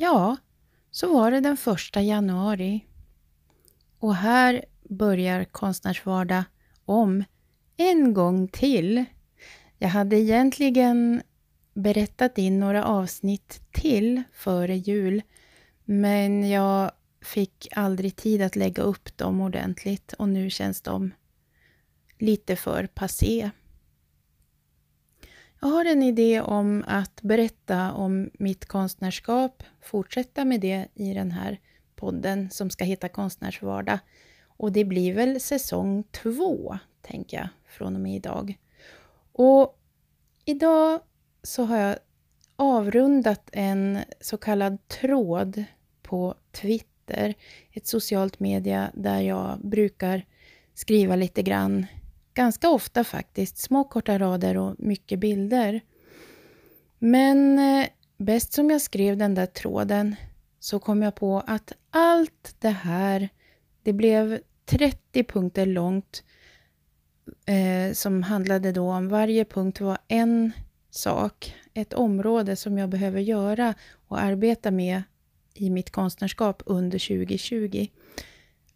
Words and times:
Ja, 0.00 0.36
så 0.90 1.12
var 1.12 1.30
det 1.30 1.40
den 1.40 1.56
första 1.56 2.02
januari. 2.02 2.84
Och 3.98 4.14
här 4.14 4.64
börjar 4.88 5.44
Konstnärsvardag 5.44 6.44
om 6.84 7.24
en 7.76 8.14
gång 8.14 8.48
till. 8.48 9.04
Jag 9.78 9.88
hade 9.88 10.16
egentligen 10.16 11.22
berättat 11.74 12.38
in 12.38 12.60
några 12.60 12.84
avsnitt 12.84 13.60
till 13.72 14.22
före 14.32 14.76
jul, 14.76 15.22
men 15.84 16.50
jag 16.50 16.92
fick 17.22 17.68
aldrig 17.72 18.16
tid 18.16 18.42
att 18.42 18.56
lägga 18.56 18.82
upp 18.82 19.16
dem 19.16 19.40
ordentligt 19.40 20.12
och 20.12 20.28
nu 20.28 20.50
känns 20.50 20.82
de 20.82 21.10
lite 22.18 22.56
för 22.56 22.86
passé. 22.86 23.50
Jag 25.60 25.68
har 25.68 25.84
en 25.84 26.02
idé 26.02 26.40
om 26.40 26.84
att 26.86 27.22
berätta 27.22 27.92
om 27.92 28.30
mitt 28.38 28.66
konstnärskap, 28.66 29.62
fortsätta 29.80 30.44
med 30.44 30.60
det 30.60 30.86
i 30.94 31.14
den 31.14 31.30
här 31.30 31.60
podden 31.96 32.50
som 32.50 32.70
ska 32.70 32.84
heta 32.84 33.08
Konstnärsvardag. 33.08 33.98
Och 34.46 34.72
det 34.72 34.84
blir 34.84 35.14
väl 35.14 35.40
säsong 35.40 36.04
två, 36.10 36.78
tänker 37.02 37.36
jag, 37.36 37.48
från 37.68 37.94
och 37.94 38.00
med 38.00 38.16
idag. 38.16 38.58
Och 39.32 39.78
idag 40.44 41.00
så 41.42 41.64
har 41.64 41.76
jag 41.76 41.96
avrundat 42.56 43.48
en 43.52 43.98
så 44.20 44.36
kallad 44.36 44.88
tråd 44.88 45.64
på 46.02 46.34
Twitter, 46.52 47.34
ett 47.72 47.86
socialt 47.86 48.40
media 48.40 48.90
där 48.94 49.20
jag 49.20 49.58
brukar 49.62 50.26
skriva 50.74 51.16
lite 51.16 51.42
grann 51.42 51.86
Ganska 52.38 52.70
ofta 52.70 53.04
faktiskt, 53.04 53.58
små 53.58 53.84
korta 53.84 54.18
rader 54.18 54.56
och 54.56 54.74
mycket 54.78 55.18
bilder. 55.18 55.80
Men 56.98 57.58
eh, 57.58 57.86
bäst 58.18 58.52
som 58.52 58.70
jag 58.70 58.80
skrev 58.80 59.16
den 59.16 59.34
där 59.34 59.46
tråden 59.46 60.16
så 60.58 60.78
kom 60.78 61.02
jag 61.02 61.14
på 61.14 61.42
att 61.46 61.72
allt 61.90 62.56
det 62.58 62.68
här, 62.68 63.28
det 63.82 63.92
blev 63.92 64.38
30 64.64 65.24
punkter 65.24 65.66
långt 65.66 66.24
eh, 67.46 67.92
som 67.92 68.22
handlade 68.22 68.72
då 68.72 68.90
om 68.90 69.08
varje 69.08 69.44
punkt 69.44 69.80
var 69.80 69.98
en 70.08 70.52
sak, 70.90 71.54
ett 71.74 71.92
område 71.92 72.56
som 72.56 72.78
jag 72.78 72.88
behöver 72.88 73.20
göra 73.20 73.74
och 74.08 74.20
arbeta 74.20 74.70
med 74.70 75.02
i 75.54 75.70
mitt 75.70 75.90
konstnärskap 75.90 76.62
under 76.66 76.98
2020. 76.98 77.86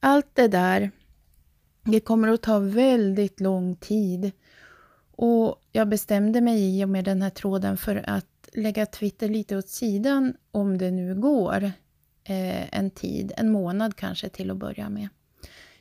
Allt 0.00 0.34
det 0.34 0.48
där 0.48 0.90
det 1.84 2.00
kommer 2.00 2.28
att 2.28 2.42
ta 2.42 2.58
väldigt 2.58 3.40
lång 3.40 3.76
tid. 3.76 4.32
Och 5.16 5.62
jag 5.72 5.88
bestämde 5.88 6.40
mig 6.40 6.78
i 6.78 6.84
och 6.84 6.88
med 6.88 7.04
den 7.04 7.22
här 7.22 7.30
tråden 7.30 7.76
för 7.76 8.04
att 8.10 8.48
lägga 8.52 8.86
Twitter 8.86 9.28
lite 9.28 9.56
åt 9.56 9.68
sidan 9.68 10.36
om 10.50 10.78
det 10.78 10.90
nu 10.90 11.14
går 11.14 11.62
eh, 12.24 12.78
en 12.78 12.90
tid, 12.90 13.32
en 13.36 13.52
månad 13.52 13.96
kanske 13.96 14.28
till 14.28 14.50
att 14.50 14.56
börja 14.56 14.88
med. 14.88 15.08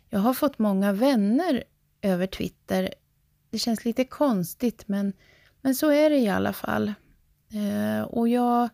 Jag 0.10 0.20
har 0.20 0.34
fått 0.34 0.60
många 0.60 0.94
vänner 0.94 1.64
över 2.02 2.28
Twitter. 2.28 2.94
Det 3.50 3.60
känns 3.60 3.86
lite 3.86 4.06
konstigt 4.06 4.88
men, 4.88 5.14
men 5.62 5.76
så 5.76 5.92
är 5.92 6.10
det 6.10 6.18
i 6.18 6.30
alla 6.30 6.54
fall. 6.54 6.94
Eh, 7.52 8.04
och 8.04 8.30
jag 8.30 8.70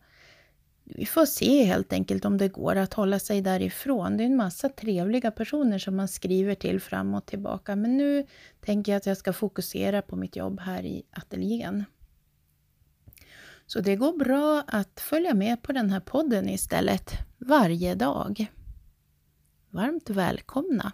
vi 0.96 1.06
får 1.06 1.26
se 1.26 1.64
helt 1.64 1.94
enkelt 1.94 2.26
om 2.26 2.38
det 2.38 2.48
går 2.48 2.76
att 2.76 2.94
hålla 2.94 3.20
sig 3.20 3.42
därifrån. 3.42 4.18
Det 4.18 4.24
är 4.24 4.26
en 4.26 4.36
massa 4.36 4.70
trevliga 4.70 5.32
personer 5.32 5.78
som 5.78 5.96
man 5.96 6.08
skriver 6.08 6.56
till 6.56 6.80
fram 6.80 7.14
och 7.14 7.26
tillbaka. 7.26 7.76
Men 7.76 7.98
nu 7.98 8.26
tänker 8.62 8.92
jag 8.92 8.98
att 8.98 9.06
jag 9.06 9.18
ska 9.18 9.34
fokusera 9.34 10.02
på 10.02 10.16
mitt 10.16 10.36
jobb 10.36 10.60
här 10.60 10.86
i 10.86 11.04
ateljén. 11.12 11.86
Så 13.66 13.82
det 13.82 13.96
går 13.96 14.18
bra 14.18 14.64
att 14.68 15.00
följa 15.00 15.34
med 15.34 15.62
på 15.62 15.72
den 15.72 15.90
här 15.90 16.00
podden 16.00 16.50
istället 16.50 17.12
varje 17.38 17.96
dag. 17.96 18.46
Varmt 19.70 20.10
välkomna! 20.10 20.92